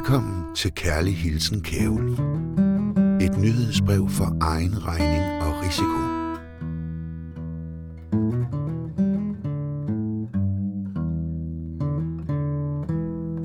[0.00, 2.12] Velkommen til Kærlig Hilsen Kævel.
[3.22, 6.00] Et nyhedsbrev for egen regning og risiko.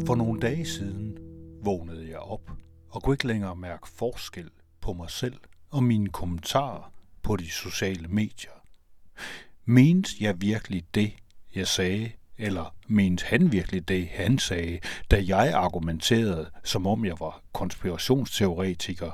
[0.08, 1.18] For nogle dage siden
[1.64, 2.52] vågnede jeg op
[2.90, 4.50] og kunne ikke længere mærke forskel
[4.82, 5.38] på mig selv
[5.70, 6.94] og mine kommentarer
[7.24, 8.62] på de sociale medier.
[9.66, 11.14] Mente jeg virkelig det,
[11.56, 14.80] jeg sagde, eller mente han virkelig det, han sagde,
[15.12, 19.12] da jeg argumenterede, som om jeg var konspirationsteoretiker,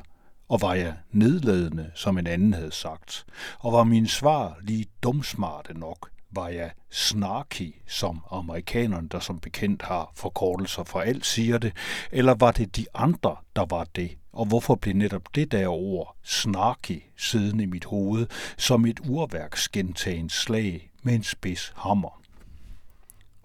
[0.50, 3.26] og var jeg nedladende, som en anden havde sagt,
[3.60, 9.82] og var mine svar lige dumsmarte nok, var jeg snarky, som amerikanerne, der som bekendt
[9.82, 11.74] har forkortelser for alt, siger det,
[12.12, 14.18] eller var det de andre, der var det?
[14.34, 18.28] Og hvorfor blev netop det der ord, snarky, siddende i mit hoved,
[18.58, 22.21] som et urværksgentagens slag med en spids hammer?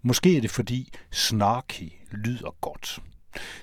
[0.07, 2.99] Måske er det fordi snarky lyder godt.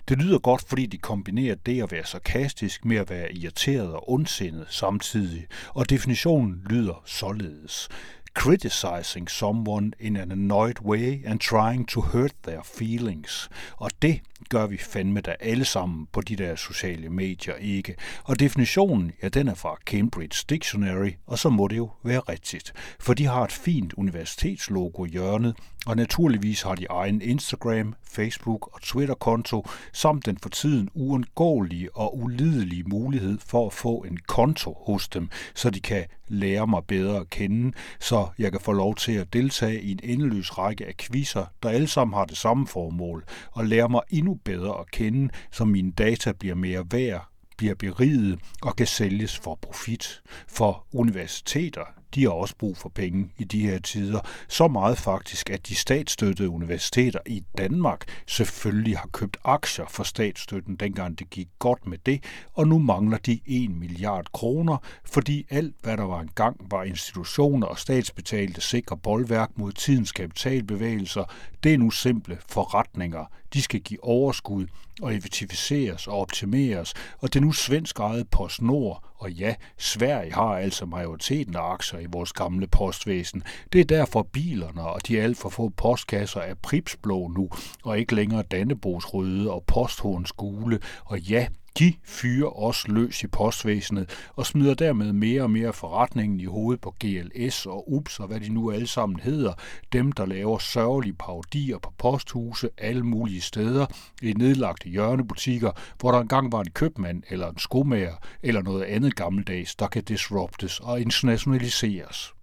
[0.09, 4.11] Det lyder godt, fordi de kombinerer det at være sarkastisk med at være irriteret og
[4.11, 7.89] ondsindet samtidig, og definitionen lyder således
[8.33, 13.49] criticizing someone in an annoyed way and trying to hurt their feelings.
[13.77, 17.95] Og det gør vi fandme da alle sammen på de der sociale medier ikke.
[18.23, 22.73] Og definitionen, ja, den er fra Cambridge Dictionary, og så må det jo være rigtigt.
[22.99, 28.69] For de har et fint universitetslogo i hjørnet, og naturligvis har de egen Instagram, Facebook
[28.73, 34.83] og Twitter-konto, samt den for tiden uundgåelige og ulidelige mulighed for at få en konto
[34.85, 38.95] hos dem, så de kan lære mig bedre at kende, så jeg kan få lov
[38.95, 42.67] til at deltage i en endeløs række af quizzer, der alle sammen har det samme
[42.67, 47.75] formål, og lære mig endnu bedre at kende, så mine data bliver mere værd, bliver
[47.75, 50.21] beriget og kan sælges for profit.
[50.47, 54.19] For universiteter, de har også brug for penge i de her tider.
[54.47, 60.75] Så meget faktisk, at de statsstøttede universiteter i Danmark selvfølgelig har købt aktier for statsstøtten,
[60.75, 62.23] dengang det gik godt med det,
[62.53, 67.67] og nu mangler de 1 milliard kroner, fordi alt, hvad der var engang var institutioner
[67.67, 71.23] og statsbetalte sikre boldværk mod tidens kapitalbevægelser,
[71.63, 73.25] det er nu simple forretninger.
[73.53, 74.67] De skal give overskud
[75.01, 80.85] og effektiviseres og optimeres, og det nu svensk eget PostNord, og ja, Sverige har altså
[80.85, 83.43] majoriteten af aktier i vores gamle postvæsen.
[83.73, 87.49] Det er derfor bilerne og de alt for få postkasser er pripsblå nu,
[87.83, 91.47] og ikke længere Dannebos røde og posthorns gule, og ja,
[91.79, 96.81] de fyrer også løs i postvæsenet og smider dermed mere og mere forretningen i hovedet
[96.81, 99.53] på GLS og UPS og hvad de nu alle sammen hedder.
[99.93, 103.85] Dem, der laver sørgelige parodier på posthuse alle mulige steder
[104.21, 109.15] i nedlagte hjørnebutikker, hvor der engang var en købmand eller en skomager eller noget andet
[109.15, 112.33] gammeldags, der kan disruptes og internationaliseres.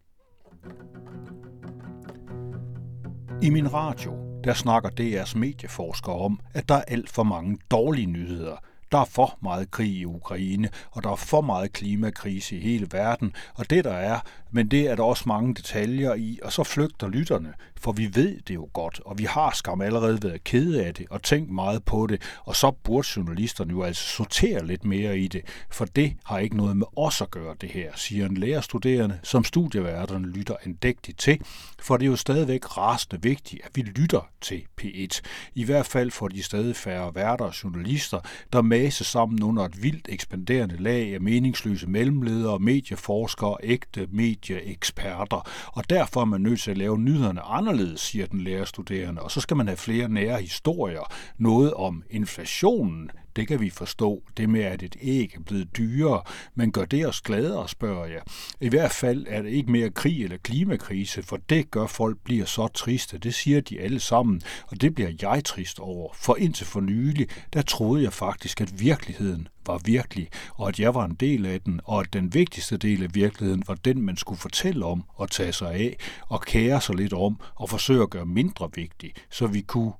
[3.42, 4.12] I min radio,
[4.44, 8.56] der snakker DR's medieforskere om, at der er alt for mange dårlige nyheder–
[8.92, 12.88] der er for meget krig i Ukraine, og der er for meget klimakrise i hele
[12.90, 14.20] verden, og det der er,
[14.50, 18.40] men det er der også mange detaljer i, og så flygter lytterne, for vi ved
[18.48, 21.84] det jo godt, og vi har skam allerede været kede af det og tænkt meget
[21.84, 26.12] på det, og så burde journalisterne jo altså sortere lidt mere i det, for det
[26.24, 30.56] har ikke noget med os at gøre det her, siger en lærerstuderende, som studieværterne lytter
[30.64, 31.40] andægtigt til,
[31.78, 35.20] for det er jo stadigvæk rasende vigtigt, at vi lytter til P1.
[35.54, 38.20] I hvert fald for de stadig færre værter og journalister,
[38.52, 45.48] der maser sammen under et vildt ekspanderende lag af meningsløse mellemledere, medieforskere ægte medieeksperter.
[45.72, 49.22] Og derfor er man nødt til at lave nyhederne anderledes, siger den lærerstuderende.
[49.22, 51.12] Og så skal man have flere nære historier.
[51.38, 54.22] Noget om inflationen, det kan vi forstå.
[54.36, 56.22] Det med, at et æg er blevet dyrere.
[56.54, 58.20] Men gør det os gladere, spørger jeg.
[58.60, 62.44] I hvert fald er det ikke mere krig eller klimakrise, for det gør folk bliver
[62.44, 63.18] så triste.
[63.18, 66.12] Det siger de alle sammen, og det bliver jeg trist over.
[66.14, 70.94] For indtil for nylig, der troede jeg faktisk, at virkeligheden var virkelig, og at jeg
[70.94, 74.16] var en del af den, og at den vigtigste del af virkeligheden var den, man
[74.16, 75.96] skulle fortælle om og tage sig af,
[76.28, 79.92] og kære sig lidt om, og forsøge at gøre mindre vigtig, så vi kunne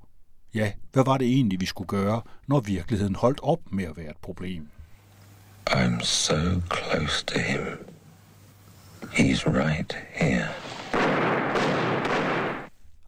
[0.54, 4.10] Ja, hvad var det egentlig, vi skulle gøre, når virkeligheden holdt op med at være
[4.10, 4.68] et problem?
[5.70, 6.34] I'm so
[6.74, 7.86] close to him.
[9.02, 10.48] He's right here.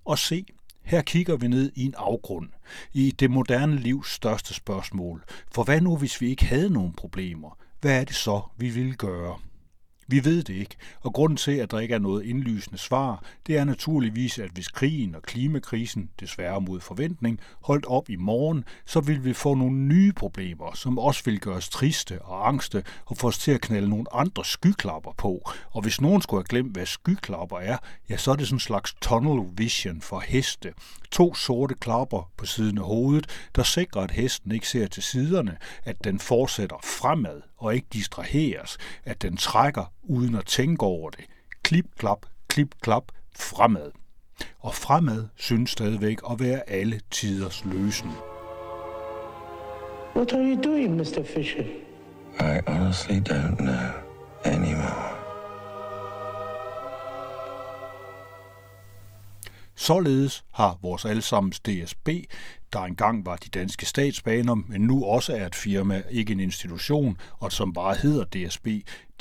[0.04, 0.44] Og se,
[0.82, 2.48] her kigger vi ned i en afgrund,
[2.92, 5.24] i det moderne livs største spørgsmål.
[5.52, 7.58] For hvad nu, hvis vi ikke havde nogen problemer?
[7.80, 9.38] Hvad er det så, vi ville gøre?
[10.06, 13.56] Vi ved det ikke, og grunden til, at der ikke er noget indlysende svar, det
[13.56, 19.00] er naturligvis, at hvis krigen og klimakrisen, desværre mod forventning, holdt op i morgen, så
[19.00, 23.16] vil vi få nogle nye problemer, som også vil gøre os triste og angste og
[23.16, 25.50] få os til at knalde nogle andre skyklapper på.
[25.70, 27.76] Og hvis nogen skulle have glemt, hvad skyklapper er,
[28.10, 30.72] ja, så er det sådan en slags tunnel vision for heste.
[31.10, 33.26] To sorte klapper på siden af hovedet,
[33.56, 38.78] der sikrer, at hesten ikke ser til siderne, at den fortsætter fremad og ikke distraheres,
[39.04, 41.24] at den trækker uden at tænke over det.
[41.62, 43.04] Klip, klap, klip, klap,
[43.36, 43.90] fremad.
[44.58, 48.14] Og fremad synes stadigvæk at være alle tiders løsning.
[50.16, 51.24] What are you doing, Mr.
[51.34, 51.64] Fisher?
[52.40, 53.90] I honestly don't know
[54.44, 55.12] anymore.
[59.74, 62.08] Således har vores allesammens DSB,
[62.72, 67.16] der engang var de danske statsbaner, men nu også er et firma, ikke en institution,
[67.38, 68.66] og som bare hedder DSB,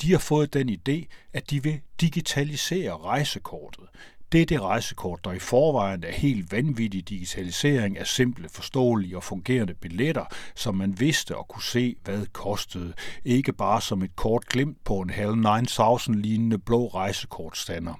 [0.02, 3.84] de har fået den idé, at de vil digitalisere rejsekortet.
[4.32, 9.22] Det er det rejsekort, der i forvejen er helt vanvittig digitalisering af simple, forståelige og
[9.22, 12.92] fungerende billetter, som man vidste og kunne se, hvad kostede.
[13.24, 17.94] Ikke bare som et kort glimt på en halv 9000 lignende blå rejsekortstander.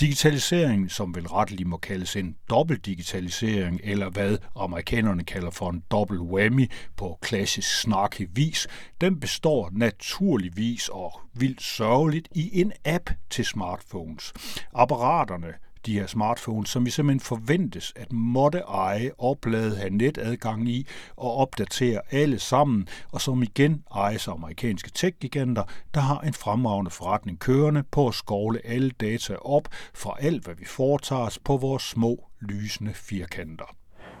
[0.00, 6.20] Digitalisering, som vel rettelig må kaldes en dobbelt-digitalisering, eller hvad amerikanerne kalder for en dobbelt
[6.20, 8.66] whammy på klassisk snakke vis,
[9.00, 14.32] den består naturligvis og vildt sørgeligt i en app til smartphones.
[14.74, 15.54] Apparaterne
[15.86, 20.86] de her smartphones, som vi simpelthen forventes at måtte eje, oplade, have netadgang i
[21.16, 25.62] og opdatere alle sammen, og som igen ejes af amerikanske tech-giganter,
[25.94, 30.54] der har en fremragende forretning kørende på at skovle alle data op fra alt, hvad
[30.54, 33.74] vi foretager os på vores små, lysende firkanter.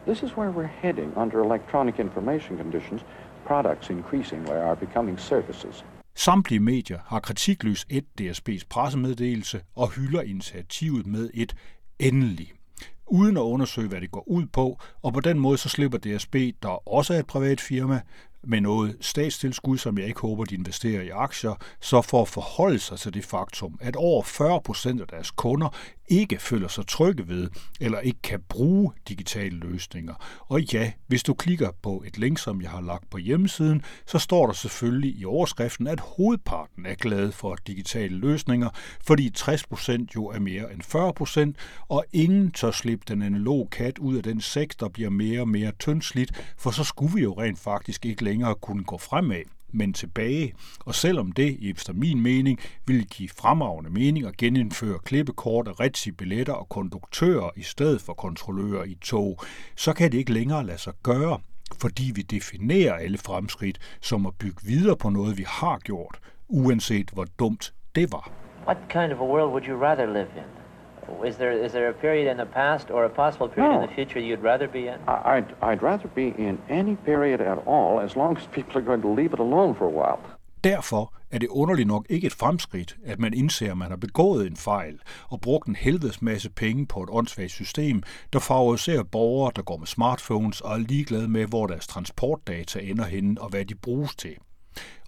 [0.06, 3.04] This is where we're heading under electronic information conditions.
[3.46, 5.84] Products increasingly are becoming services.
[6.18, 11.56] Samtlige medier har kritikløst et DSB's pressemeddelelse og hylder initiativet med et
[11.98, 12.52] endelig
[13.06, 16.36] uden at undersøge, hvad det går ud på, og på den måde så slipper DSB,
[16.62, 18.00] der også er et privat firma,
[18.44, 22.78] med noget statstilskud, som jeg ikke håber, de investerer i aktier, så for at forholde
[22.78, 25.68] sig til det faktum, at over 40 procent af deres kunder
[26.08, 27.50] ikke føler sig trygge ved,
[27.80, 30.14] eller ikke kan bruge digitale løsninger.
[30.40, 34.18] Og ja, hvis du klikker på et link, som jeg har lagt på hjemmesiden, så
[34.18, 38.68] står der selvfølgelig i overskriften, at hovedparten er glade for digitale løsninger,
[39.06, 41.56] fordi 60 procent jo er mere end 40 procent,
[41.88, 45.48] og ingen tør slippe den analoge kat ud af den sæk, der bliver mere og
[45.48, 49.92] mere tyndslidt, for så skulle vi jo rent faktisk ikke længere kunne gå fremad men
[49.92, 50.54] tilbage.
[50.84, 56.12] Og selvom det, efter min mening, ville give fremragende mening at genindføre klippekort af rigtige
[56.12, 59.40] billetter og konduktører i stedet for kontrollører i tog,
[59.76, 61.38] så kan det ikke længere lade sig gøre,
[61.80, 67.10] fordi vi definerer alle fremskridt som at bygge videre på noget, vi har gjort, uanset
[67.10, 68.30] hvor dumt det var.
[68.66, 70.67] What kind of a world would you rather live in?
[71.24, 73.82] Is there is there a period in the past or a possible period no.
[73.82, 74.98] in the future you'd rather be in?
[75.34, 79.02] I'd, I'd rather be in any period at all, as long as people are going
[79.02, 80.20] to leave it alone for a while.
[80.64, 84.46] Derfor er det underligt nok ikke et fremskridt, at man indser, at man har begået
[84.46, 88.02] en fejl og brugt en helvedes masse penge på et åndssvagt system,
[88.32, 93.04] der favoriserer borgere, der går med smartphones og er ligeglade med, hvor deres transportdata ender
[93.04, 94.36] henne og hvad de bruges til.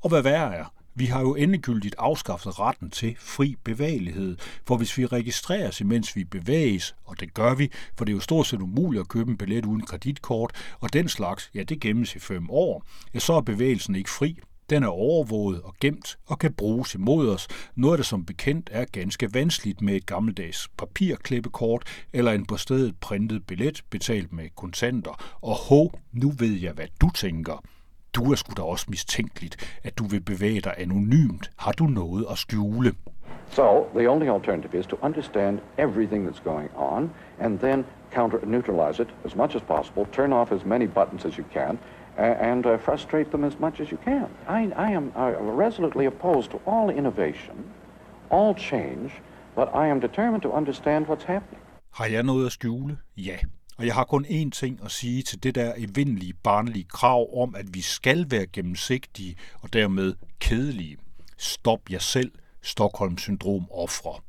[0.03, 0.65] Og hvad værre er,
[0.95, 6.25] vi har jo endegyldigt afskaffet retten til fri bevægelighed, for hvis vi registreres, imens vi
[6.25, 9.39] bevæges, og det gør vi, for det er jo stort set umuligt at købe en
[9.39, 12.85] billet uden kreditkort, og den slags, ja det gemmes i fem år,
[13.15, 14.39] ja så er bevægelsen ikke fri.
[14.71, 18.85] Den er overvåget og gemt og kan bruges imod os, noget der som bekendt er
[18.93, 21.83] ganske vanskeligt med et gammeldags papirklippekort
[22.13, 25.37] eller en på stedet printet billet betalt med kontanter.
[25.41, 27.63] Og ho, nu ved jeg, hvad du tænker.
[28.15, 31.51] Du er sgu da også mistænkeligt, at du vil bevæge dig anonymt.
[31.57, 32.93] Har du noget at skjule?
[33.51, 39.03] So, the only alternative is to understand everything that's going on and then counter neutralize
[39.03, 41.79] it as much as possible, turn off as many buttons as you can,
[42.17, 44.27] and uh, frustrate them as much as you can.
[44.49, 45.31] I, I am uh,
[45.65, 47.57] resolutely opposed to all innovation,
[48.31, 49.13] all change,
[49.55, 51.61] but I am determined to understand what's happening.
[51.93, 52.99] Har jeg noget at skjule?
[53.17, 53.37] Ja.
[53.81, 57.55] Og jeg har kun én ting at sige til det der evindelige barnlige krav om,
[57.55, 60.97] at vi skal være gennemsigtige og dermed kedelige.
[61.39, 62.33] Stop jer selv,
[62.63, 64.21] Stockholm-syndrom ofre.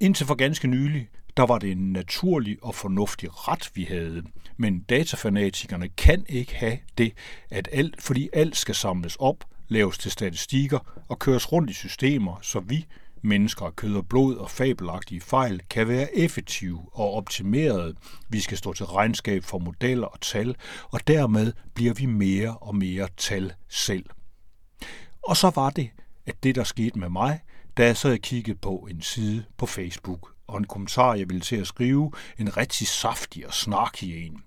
[0.00, 4.22] Indtil for ganske nylig, der var det en naturlig og fornuftig ret, vi havde.
[4.56, 7.12] Men datafanatikerne kan ikke have det,
[7.50, 12.38] at alt, fordi alt skal samles op, laves til statistikker og køres rundt i systemer,
[12.42, 12.86] så vi,
[13.22, 17.94] mennesker af kød og blod og fabelagtige fejl kan være effektive og optimerede.
[18.28, 20.56] Vi skal stå til regnskab for modeller og tal,
[20.90, 24.04] og dermed bliver vi mere og mere tal selv.
[25.22, 25.90] Og så var det,
[26.26, 27.40] at det, der skete med mig,
[27.76, 31.56] da jeg så kiggede på en side på Facebook og en kommentar, jeg ville til
[31.56, 34.42] at skrive, en rigtig saftig og snarkig en,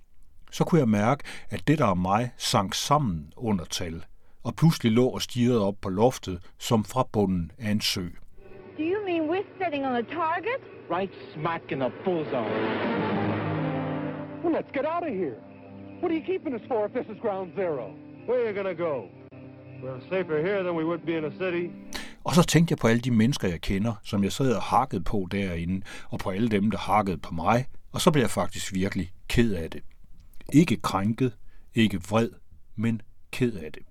[0.51, 4.05] så kunne jeg mærke, at det, der er mig, sank sammen under tal,
[4.43, 8.07] og pludselig lå og stirrede op på loftet, som fra bunden af en sø.
[8.79, 10.59] Do you mean we're sitting on a target?
[10.89, 12.49] Right smack in the bullseye.
[14.41, 15.37] Well, let's get out of here.
[15.99, 17.93] What are you keeping us for if this is ground zero?
[18.25, 19.09] Where are you gonna go?
[19.83, 21.71] We're safer here than we would be in a city.
[22.23, 25.03] Og så tænkte jeg på alle de mennesker, jeg kender, som jeg sad og hakket
[25.03, 28.73] på derinde, og på alle dem, der hakkede på mig, og så blev jeg faktisk
[28.73, 29.83] virkelig ked af det.
[30.53, 31.37] Ikke krænket,
[31.75, 32.29] ikke vred,
[32.75, 33.88] men ked af det.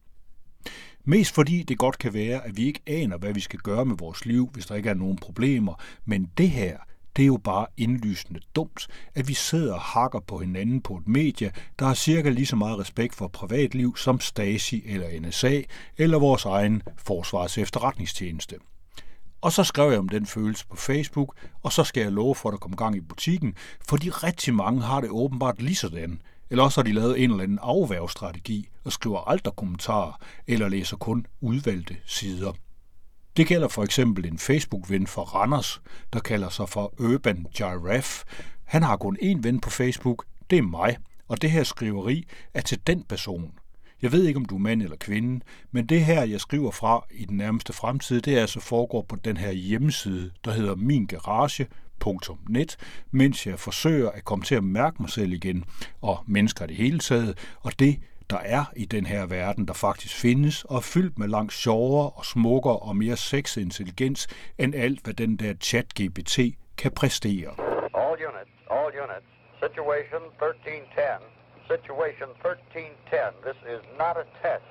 [1.09, 3.97] Mest fordi det godt kan være, at vi ikke aner, hvad vi skal gøre med
[3.99, 5.75] vores liv, hvis der ikke er nogen problemer,
[6.05, 6.79] men det her,
[7.17, 11.09] det er jo bare indlysende dumt, at vi sidder og hakker på hinanden på et
[11.09, 15.62] medie, der har cirka lige så meget respekt for privatliv som Stasi eller NSA
[15.97, 18.57] eller vores egen forsvars efterretningstjeneste.
[19.41, 22.49] Og så skrev jeg om den følelse på Facebook, og så skal jeg love for,
[22.49, 23.55] at der kom gang i butikken,
[23.88, 26.21] fordi rigtig mange har det åbenbart lige sådan.
[26.50, 30.97] Eller også har de lavet en eller anden afværgstrategi og skriver aldrig kommentarer, eller læser
[30.97, 32.52] kun udvalgte sider.
[33.37, 35.81] Det gælder for eksempel en Facebook-ven fra Randers,
[36.12, 38.25] der kalder sig for Urban Giraffe.
[38.64, 40.97] Han har kun én ven på Facebook, det er mig,
[41.28, 42.25] og det her skriveri
[42.55, 43.52] er til den person.
[44.02, 47.07] Jeg ved ikke, om du er mand eller kvinde, men det her, jeg skriver fra
[47.11, 51.07] i den nærmeste fremtid, det er altså foregår på den her hjemmeside, der hedder Min
[51.07, 51.67] Garage,
[52.07, 52.76] mingarage.net,
[53.11, 55.64] mens jeg forsøger at komme til at mærke mig selv igen,
[56.02, 58.00] og mennesker det hele taget, og det
[58.31, 62.11] der er i den her verden, der faktisk findes, og er fyldt med langt sjovere
[62.11, 64.28] og smukkere og mere sexintelligens
[64.59, 66.37] end alt, hvad den der chat-GPT
[66.76, 67.50] kan præstere.
[68.02, 69.31] All units, all units.
[69.62, 71.25] Situation 1310.
[71.73, 73.19] Situation 1310.
[73.47, 74.69] This is not a test.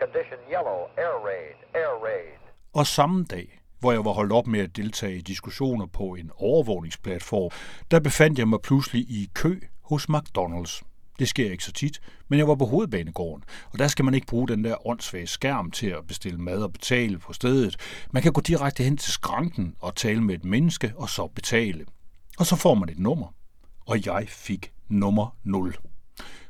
[0.00, 0.78] Condition yellow.
[1.04, 1.56] Air raid.
[1.74, 2.40] Air raid.
[2.74, 6.30] Og samme dag, hvor jeg var holdt op med at deltage i diskussioner på en
[6.36, 7.50] overvågningsplatform,
[7.90, 10.82] der befandt jeg mig pludselig i kø hos McDonald's.
[11.18, 14.26] Det sker ikke så tit, men jeg var på hovedbanegården, og der skal man ikke
[14.26, 17.76] bruge den der åndssvage skærm til at bestille mad og betale på stedet.
[18.10, 21.84] Man kan gå direkte hen til skranken og tale med et menneske, og så betale.
[22.38, 23.34] Og så får man et nummer.
[23.86, 25.76] Og jeg fik nummer 0.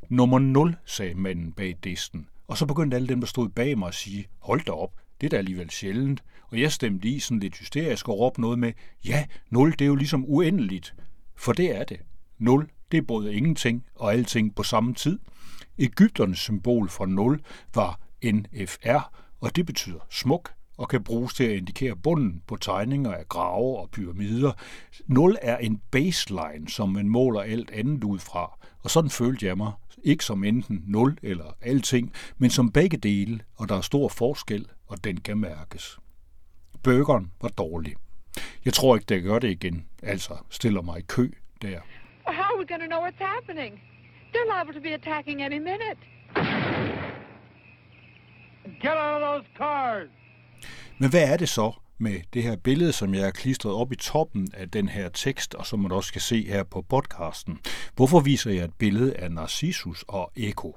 [0.08, 2.28] Nummer 0, sagde manden bag disken.
[2.48, 5.26] Og så begyndte alle dem, der stod bag mig at sige, hold da op, det
[5.26, 6.24] er da alligevel sjældent.
[6.50, 8.72] Og jeg stemte i sådan lidt hysterisk og råbte noget med,
[9.04, 10.94] ja, 0 det er jo ligesom uendeligt.
[11.36, 12.00] For det er det.
[12.38, 15.18] 0 det er både ingenting og alting på samme tid.
[15.78, 17.40] Ægypternes symbol for 0
[17.74, 23.12] var NFR, og det betyder smuk og kan bruges til at indikere bunden på tegninger
[23.12, 24.52] af grave og pyramider.
[25.06, 29.56] 0 er en baseline, som man måler alt andet ud fra, og sådan følte jeg
[29.56, 29.72] mig.
[30.02, 34.66] Ikke som enten 0 eller alting, men som begge dele, og der er stor forskel,
[34.86, 35.98] og den kan mærkes.
[36.82, 37.94] Burgeren var dårlig.
[38.64, 41.30] Jeg tror ikke, det gør det igen, altså stiller mig i kø
[41.62, 41.80] der.
[42.26, 43.80] Well, how are we going to know what's happening?
[44.32, 46.00] They're liable to be attacking any minute.
[48.82, 50.10] Get out of those cars!
[50.98, 53.96] Men hvad er det så med det her billede, som jeg har klistret op i
[53.96, 57.58] toppen af den her tekst, og som man også kan se her på podcasten?
[57.96, 60.76] Hvorfor viser jeg et billede af Narcissus og Eko?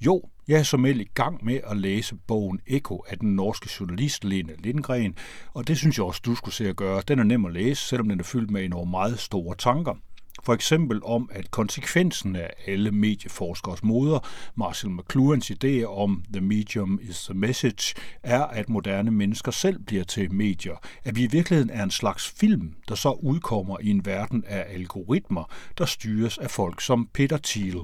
[0.00, 4.24] Jo, jeg er som i gang med at læse bogen Eko af den norske journalist
[4.24, 5.16] Lene Lindgren,
[5.54, 7.02] og det synes jeg også, du skulle se at gøre.
[7.08, 9.94] Den er nem at læse, selvom den er fyldt med enormt meget store tanker.
[10.42, 14.18] For eksempel om, at konsekvensen af alle medieforskers moder,
[14.54, 20.04] Marshall McLuhans idé om The Medium is the Message, er, at moderne mennesker selv bliver
[20.04, 20.76] til medier.
[21.04, 24.66] At vi i virkeligheden er en slags film, der så udkommer i en verden af
[24.68, 27.78] algoritmer, der styres af folk som Peter Thiel.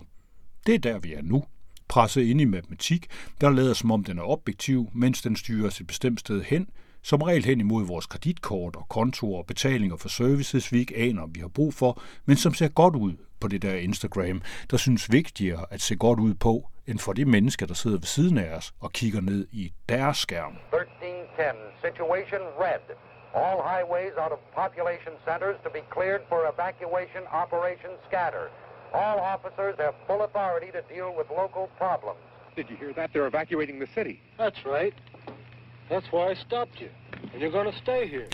[0.66, 1.44] Det er der, vi er nu
[1.88, 3.06] presset ind i matematik,
[3.40, 6.66] der lader som om den er objektiv, mens den styrer os et bestemt sted hen,
[7.04, 11.26] som regel hen imod vores kreditkort og kontoer og betalinger for services, vi ikke aner,
[11.26, 15.12] vi har brug for, men som ser godt ud på det der Instagram, der synes
[15.12, 18.50] vigtigere at se godt ud på, end for de mennesker, der sidder ved siden af
[18.56, 20.54] os og kigger ned i deres skærm.
[20.72, 21.88] 1310.
[21.88, 22.84] Situation red.
[23.44, 28.46] All highways out of population centers to be cleared for evacuation Operation Scatter.
[29.02, 32.22] All officers have full authority to deal with local problems.
[32.58, 33.08] Did you hear that?
[33.12, 34.16] They're evacuating the city.
[34.42, 34.94] That's right.
[35.90, 36.88] That's why I stopped you.
[37.32, 38.26] And you're gonna stay here.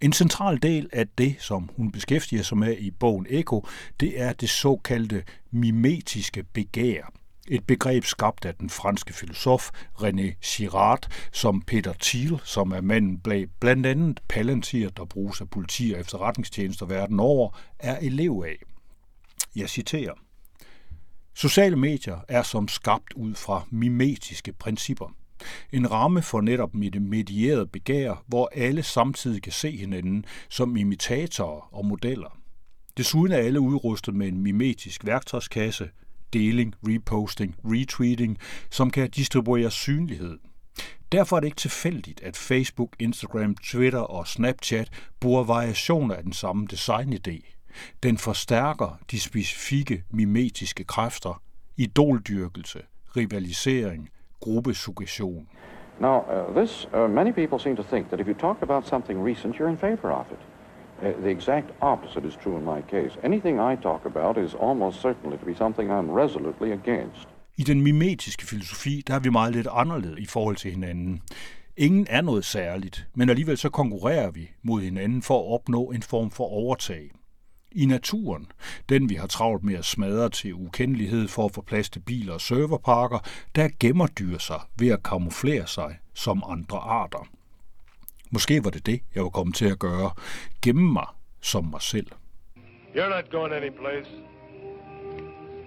[0.00, 3.66] En central del af det, som hun beskæftiger sig med i bogen Eko,
[4.00, 7.12] det er det såkaldte mimetiske begær.
[7.48, 9.70] Et begreb skabt af den franske filosof
[10.02, 15.50] René Girard, som Peter Thiel, som er manden bag blandt andet Palantir, der bruges af
[15.50, 18.56] politi og efterretningstjenester verden over, er elev af.
[19.56, 20.14] Jeg citerer.
[21.34, 25.14] Sociale medier er som skabt ud fra mimetiske principper.
[25.72, 26.96] En ramme for netop mit
[27.72, 32.38] begær, hvor alle samtidig kan se hinanden som imitatorer og modeller.
[32.96, 35.90] Desuden er alle udrustet med en mimetisk værktøjskasse,
[36.32, 38.38] deling, reposting, retweeting,
[38.70, 40.38] som kan distribuere synlighed.
[41.12, 44.90] Derfor er det ikke tilfældigt, at Facebook, Instagram, Twitter og Snapchat
[45.20, 47.54] bruger variationer af den samme designidé.
[48.02, 51.42] Den forstærker de specifikke mimetiske kræfter,
[51.76, 52.80] idoldyrkelse,
[53.16, 54.08] rivalisering,
[54.40, 55.46] gruppesuggestion.
[56.00, 59.24] Now, uh, this, uh, many people seem to think that if you talk about something
[59.24, 60.38] recent, you're in favor of it.
[61.02, 63.12] Uh, the exact opposite is true in my case.
[63.22, 67.28] Anything I talk about is almost certainly to be something I'm resolutely against.
[67.56, 71.20] I den mimetiske filosofi, der er vi meget lidt anderledes i forhold til hinanden.
[71.76, 76.02] Ingen er noget særligt, men alligevel så konkurrerer vi mod hinanden for at opnå en
[76.02, 77.10] form for overtag.
[77.72, 78.52] I naturen,
[78.88, 82.34] den vi har travlt med at smadre til ukendelighed for at få plads til biler
[82.34, 83.18] og serverparker,
[83.54, 87.28] der gemmer dyr sig ved at kamuflere sig som andre arter.
[88.30, 90.10] Måske var det det, jeg var kommet til at gøre.
[90.62, 91.06] Gemme mig
[91.40, 92.06] som mig selv.
[92.94, 94.08] You're not going anyplace.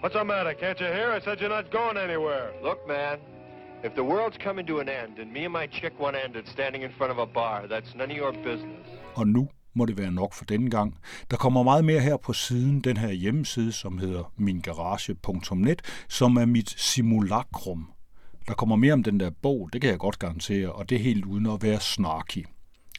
[0.04, 0.54] What's the matter?
[0.54, 1.10] Can't you hear?
[1.18, 2.48] I said you're not going anywhere.
[2.64, 3.18] Look, man,
[3.84, 6.82] if the world's coming to an end and me and my chick one ended standing
[6.84, 8.88] in front of a bar, that's none of your business.
[9.16, 10.98] Og nu må det være nok for denne gang.
[11.32, 16.46] Der kommer meget mere her på siden, den her hjemmeside, som hedder mingarage.net, som er
[16.46, 17.88] mit simulakrum.
[18.48, 21.04] Der kommer mere om den der bog, det kan jeg godt garantere, og det er
[21.04, 22.46] helt uden at være snarky.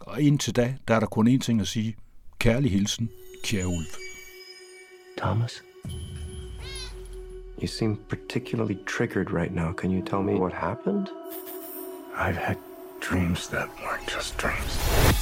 [0.00, 1.96] Og indtil da, der er der kun én ting at sige.
[2.38, 3.10] Kærlig hilsen,
[3.44, 3.86] Kjærulv.
[5.18, 5.62] Thomas?
[7.62, 9.72] You seem particularly triggered right now.
[9.72, 11.06] Can you tell me what happened?
[12.16, 12.56] I've had
[13.00, 15.21] dreams that weren't just dreams.